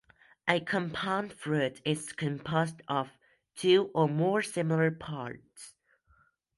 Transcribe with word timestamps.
A 0.47 0.59
compound 0.59 1.31
fruit 1.31 1.79
is 1.85 2.11
"composed 2.11 2.81
of 2.87 3.11
two 3.55 3.91
or 3.93 4.09
more 4.09 4.41
similar 4.41 4.89
parts". 4.89 5.75